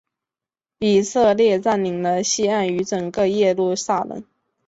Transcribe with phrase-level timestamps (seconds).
[0.79, 4.23] 以色列占领了西岸与整个耶路撒冷。